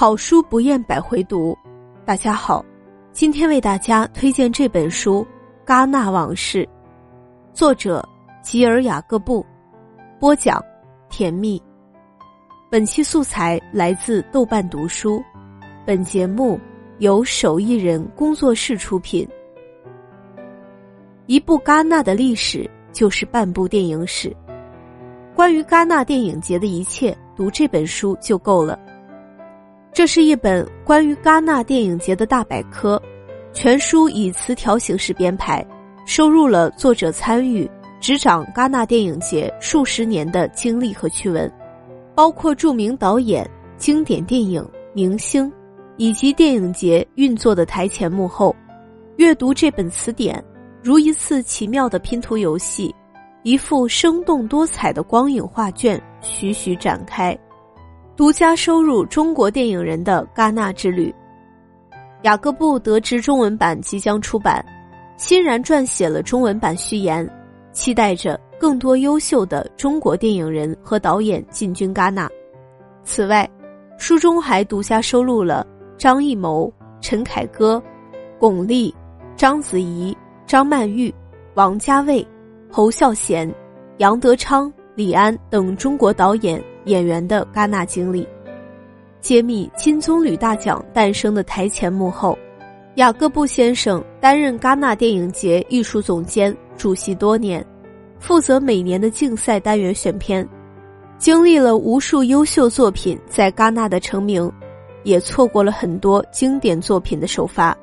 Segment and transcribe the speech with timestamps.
[0.00, 1.54] 好书不厌百回读，
[2.06, 2.64] 大家好，
[3.12, 5.26] 今天为大家推荐这本书
[5.70, 6.64] 《戛纳往事》，
[7.52, 8.02] 作者
[8.42, 9.44] 吉尔雅各布，
[10.18, 10.58] 播讲
[11.10, 11.62] 甜蜜。
[12.70, 15.22] 本期素材来自豆瓣读书，
[15.84, 16.58] 本节目
[17.00, 19.28] 由手艺人工作室出品。
[21.26, 24.34] 一部戛纳的历史就是半部电影史，
[25.36, 28.80] 关于戛纳电影节的一切，读这本书就够了。
[29.92, 33.00] 这是一本关于戛纳电影节的大百科，
[33.52, 35.66] 全书以词条形式编排，
[36.06, 37.68] 收录了作者参与
[38.00, 41.52] 执掌戛纳电影节数十年的经历和趣闻，
[42.14, 45.52] 包括著名导演、经典电影、明星，
[45.96, 48.54] 以及电影节运作的台前幕后。
[49.16, 50.42] 阅读这本词典，
[50.82, 52.94] 如一次奇妙的拼图游戏，
[53.42, 57.36] 一幅生动多彩的光影画卷徐徐展开。
[58.16, 61.14] 独家收入中国电影人的戛纳之旅。
[62.22, 64.64] 雅各布得知中文版即将出版，
[65.16, 67.28] 欣然撰写了中文版序言，
[67.72, 72.28] 期待着更多优秀的中国电影人和导演进军戛纳。
[73.04, 73.48] 此外，
[73.96, 75.66] 书中还独家收录了
[75.96, 77.82] 张艺谋、陈凯歌、
[78.38, 78.92] 巩俐、
[79.34, 80.14] 章子怡、
[80.46, 81.14] 张曼玉、
[81.54, 82.26] 王家卫、
[82.70, 83.50] 侯孝贤、
[83.96, 86.62] 杨德昌、李安等中国导演。
[86.90, 88.28] 演员的戛纳经历，
[89.20, 92.36] 揭秘金棕榈大奖诞生的台前幕后。
[92.96, 97.64] 雅各布先生担任戛纳电影节艺术总监、主席多年，
[98.18, 100.46] 负责每年的竞赛单元选片，
[101.16, 104.50] 经历了无数优秀作品在戛纳的成名，
[105.04, 107.74] 也错过了很多经典作品的首发。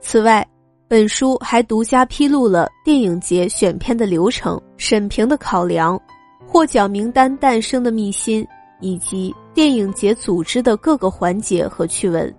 [0.00, 0.46] 此外，
[0.88, 5.98] 本书还独家披露了电影节选片的流程、审评的考量。
[6.52, 8.44] 获奖名单诞生的秘辛，
[8.80, 12.34] 以及电影节组织的各个环节和趣闻。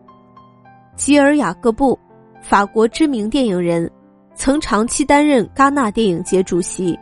[0.97, 1.97] 吉尔雅各布，
[2.41, 3.89] 法国知名电影人，
[4.35, 6.99] 曾长期担任戛纳电影节主席。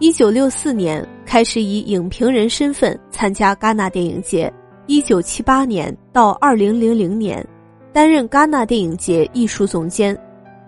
[0.00, 4.52] 一九六四年开始以影评人身份参加戛纳电影节，
[4.88, 7.46] 一九七八年到二零零零年
[7.92, 10.18] 担任戛纳电影节艺术总监，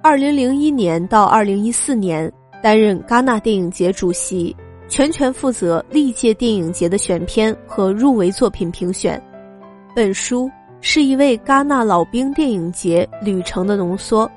[0.00, 2.32] 二零零一年到二零一四年
[2.62, 4.54] 担任戛纳电影节主席。
[4.88, 9.20] 全权负责历届电影节的选片和入围作品评选。
[9.94, 10.48] 本书
[10.80, 14.30] 是一位戛纳老兵电影节旅程的浓缩。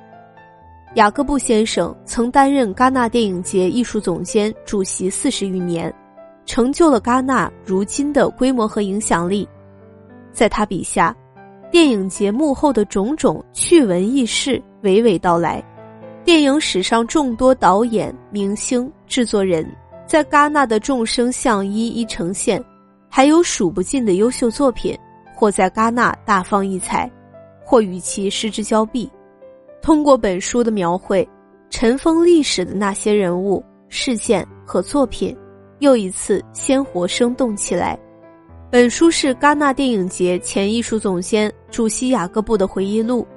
[0.95, 5.93] 雅各布先生曾担任戛纳电影节艺术总监、主席四十余年，
[6.45, 9.47] 成就了戛纳如今的规模和影响力。
[10.31, 11.15] 在他笔下，
[11.71, 15.63] 电影节幕后的种种趣闻轶事娓娓道来，
[16.25, 19.63] 电影史上众多导演、明星、制作人。
[20.09, 22.59] 在戛纳的众生相一一呈现，
[23.07, 24.97] 还有数不尽的优秀作品，
[25.35, 27.07] 或在戛纳大放异彩，
[27.63, 29.07] 或与其失之交臂。
[29.83, 31.29] 通过本书的描绘，
[31.69, 35.37] 尘封历史的那些人物、事件和作品，
[35.77, 37.95] 又一次鲜活生动起来。
[38.71, 43.27] 本书是戛纳电影节前艺术总监、主席雅各布的回忆录，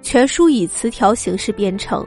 [0.00, 2.02] 全书以词条形式编成。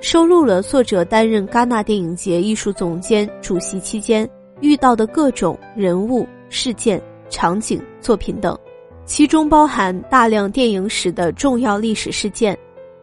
[0.00, 4.28] 收录了作者担任戛纳电影节艺术总监、主席期间
[4.60, 8.56] 遇到的各种人物、事件、场景、作品等，
[9.04, 12.56] 其中包含大量电影史的重要历史事件，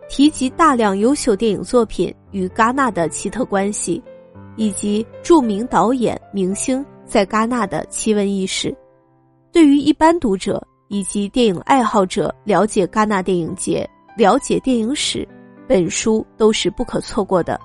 [0.07, 4.01] 提及大量优秀电影作品与戛纳的奇特关系，
[4.55, 8.73] 以及著名导演、明星在戛纳的奇闻异事。
[9.51, 15.27] 对于一般读者以及电影爱好者，了解戛纳电影节、了解电影史。
[15.73, 17.59] 本书都是不可错过的。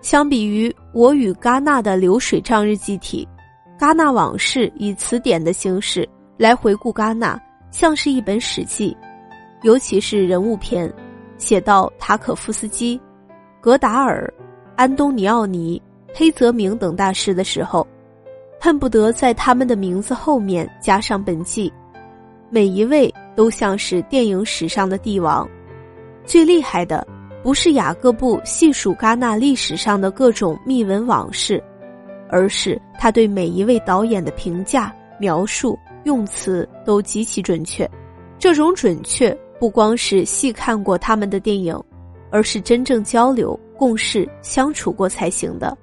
[0.00, 3.28] 相比于《我与戛纳的流水账日记体》，
[3.80, 7.40] 《戛纳往事》以词典的形式来回顾戛纳，
[7.70, 8.96] 像是一本史记。
[9.62, 10.92] 尤其是人物篇，
[11.38, 13.00] 写到塔可夫斯基、
[13.60, 14.28] 格达尔、
[14.74, 15.80] 安东尼奥尼、
[16.12, 17.86] 黑泽明等大师的时候，
[18.60, 21.72] 恨不得在他们的名字后面加上本纪。
[22.50, 25.48] 每一位都像是电影史上的帝王。
[26.24, 27.04] 最厉害的，
[27.42, 31.62] 不是雅各布细数戛纳历史上的各种秘闻往事，
[32.28, 37.88] 而是他对每一位导演的评价、描述、用词都极其准确。
[38.38, 41.76] 这种准确不光是细看过他们的电影，
[42.30, 45.76] 而是真正交流、共事、相处过才行的。